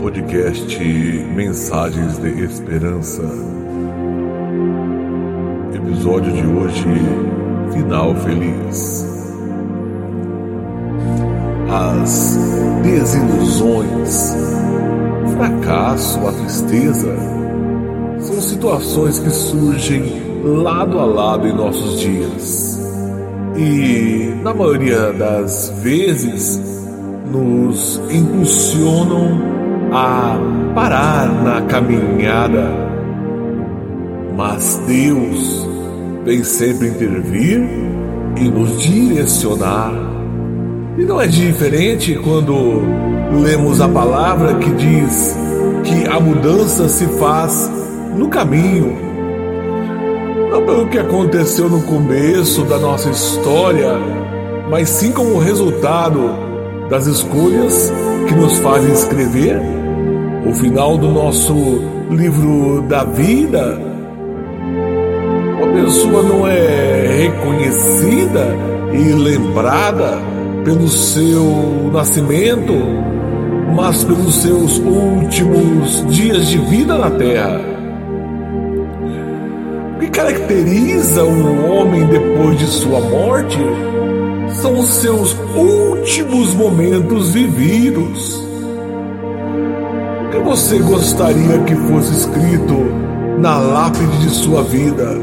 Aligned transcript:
podcast 0.00 0.78
Mensagens 1.34 2.18
de 2.18 2.44
Esperança. 2.44 3.22
Episódio 5.74 6.32
de 6.32 6.46
hoje: 6.46 6.84
Final 7.72 8.14
Feliz. 8.14 9.06
As 11.68 12.38
desilusões, 12.82 14.36
fracasso, 15.36 16.26
a 16.26 16.32
tristeza 16.32 17.16
são 18.20 18.40
situações 18.40 19.18
que 19.18 19.30
surgem 19.30 20.04
lado 20.44 20.98
a 21.00 21.04
lado 21.04 21.48
em 21.48 21.52
nossos 21.52 21.98
dias. 21.98 22.78
E, 23.56 24.32
na 24.44 24.54
maioria 24.54 25.12
das 25.12 25.70
vezes, 25.82 26.60
nos 27.26 28.00
impulsionam 28.10 29.58
a 29.92 30.36
parar 30.74 31.28
na 31.42 31.62
caminhada. 31.62 32.68
Mas 34.36 34.80
Deus 34.86 35.66
vem 36.24 36.44
sempre 36.44 36.88
intervir 36.88 37.60
e 38.36 38.48
nos 38.48 38.80
direcionar. 38.80 39.92
E 40.96 41.02
não 41.04 41.20
é 41.20 41.26
diferente 41.26 42.14
quando 42.16 42.82
lemos 43.42 43.80
a 43.80 43.88
palavra 43.88 44.54
que 44.54 44.70
diz 44.70 45.36
que 45.84 46.08
a 46.08 46.20
mudança 46.20 46.88
se 46.88 47.06
faz 47.18 47.70
no 48.16 48.28
caminho. 48.28 48.96
Não 50.50 50.64
pelo 50.64 50.88
que 50.88 50.98
aconteceu 50.98 51.68
no 51.68 51.82
começo 51.82 52.64
da 52.64 52.78
nossa 52.78 53.10
história, 53.10 53.92
mas 54.70 54.88
sim 54.88 55.12
como 55.12 55.38
resultado 55.38 56.47
das 56.88 57.06
escolhas 57.06 57.92
que 58.26 58.34
nos 58.34 58.58
fazem 58.58 58.92
escrever 58.92 59.60
o 60.46 60.54
final 60.54 60.96
do 60.96 61.08
nosso 61.08 61.54
livro 62.10 62.82
da 62.88 63.04
vida. 63.04 63.78
Uma 65.58 65.84
pessoa 65.84 66.22
não 66.22 66.46
é 66.46 67.24
reconhecida 67.24 68.56
e 68.92 69.12
lembrada 69.12 70.18
pelo 70.64 70.88
seu 70.88 71.90
nascimento, 71.92 72.72
mas 73.76 74.02
pelos 74.04 74.34
seus 74.36 74.78
últimos 74.78 76.06
dias 76.08 76.48
de 76.48 76.58
vida 76.58 76.96
na 76.96 77.10
terra. 77.10 77.60
O 79.96 80.00
que 80.00 80.08
caracteriza 80.08 81.24
um 81.24 81.70
homem 81.70 82.06
depois 82.06 82.58
de 82.58 82.66
sua 82.66 83.00
morte? 83.00 83.58
São 84.54 84.78
os 84.78 84.88
seus 84.88 85.36
últimos 85.54 86.54
momentos 86.54 87.32
vividos. 87.32 88.42
O 90.26 90.30
que 90.30 90.38
você 90.38 90.78
gostaria 90.78 91.58
que 91.60 91.74
fosse 91.74 92.12
escrito 92.12 92.74
na 93.38 93.58
lápide 93.58 94.18
de 94.18 94.30
sua 94.30 94.62
vida? 94.62 95.16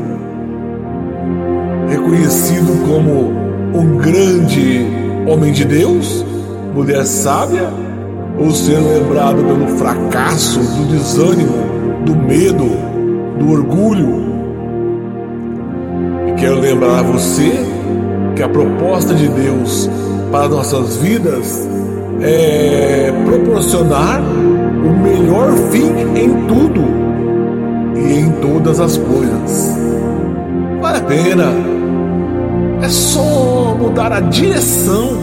Reconhecido 1.89 2.87
como 2.87 3.33
um 3.77 3.97
grande 3.97 4.85
homem 5.27 5.51
de 5.51 5.65
Deus, 5.65 6.25
mulher 6.73 7.05
sábia, 7.05 7.69
ou 8.37 8.51
ser 8.51 8.79
lembrado 8.79 9.37
pelo 9.37 9.67
fracasso, 9.77 10.59
do 10.59 10.85
desânimo, 10.91 11.55
do 12.05 12.15
medo, 12.15 12.69
do 13.39 13.51
orgulho? 13.51 14.25
E 16.27 16.33
quero 16.33 16.59
lembrar 16.59 17.03
você 17.03 17.74
que 18.35 18.43
a 18.43 18.49
proposta 18.49 19.13
de 19.13 19.27
Deus 19.29 19.89
para 20.31 20.49
nossas 20.49 20.97
vidas 20.97 21.67
é 22.21 23.13
proporcionar 23.25 24.21
o 24.21 24.99
melhor 25.01 25.53
fim 25.71 25.89
em 26.15 26.45
tudo 26.47 26.81
e 27.95 28.19
em 28.19 28.31
todas 28.41 28.79
as 28.79 28.97
coisas. 28.97 29.77
Vale 30.81 30.97
a 30.97 31.01
pena. 31.01 31.45
É 32.81 32.89
só 32.89 33.75
mudar 33.79 34.11
a 34.11 34.19
direção. 34.19 35.17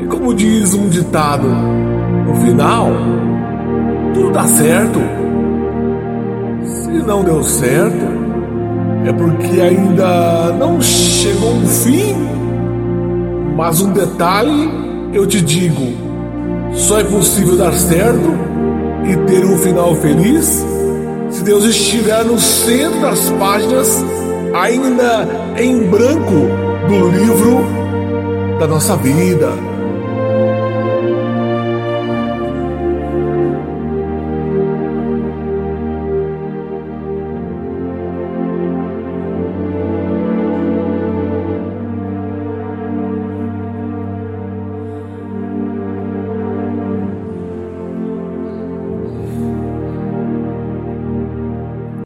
E 0.00 0.06
como 0.06 0.34
diz 0.34 0.74
um 0.74 0.88
ditado, 0.88 1.46
no 1.46 2.34
final, 2.36 2.90
tudo 4.14 4.32
dá 4.32 4.44
certo. 4.44 4.98
Se 6.64 6.90
não 7.06 7.22
deu 7.22 7.42
certo, 7.42 8.06
é 9.08 9.12
porque 9.12 9.60
ainda 9.60 10.52
não 10.58 10.80
chegou 10.80 11.56
o 11.56 11.66
fim. 11.66 12.14
Mas 13.56 13.80
um 13.80 13.92
detalhe 13.92 14.68
eu 15.12 15.26
te 15.26 15.40
digo: 15.40 15.92
só 16.74 17.00
é 17.00 17.04
possível 17.04 17.56
dar 17.56 17.72
certo 17.72 18.34
e 19.08 19.16
ter 19.28 19.44
um 19.44 19.56
final 19.58 19.94
feliz 19.96 20.64
se 21.30 21.42
Deus 21.44 21.64
estiver 21.64 22.24
no 22.24 22.38
centro 22.38 23.00
das 23.00 23.30
páginas, 23.32 24.04
ainda 24.54 25.28
em 25.58 25.88
branco, 25.88 26.48
do 26.88 27.08
livro 27.10 27.64
da 28.58 28.66
nossa 28.66 28.96
vida. 28.96 29.75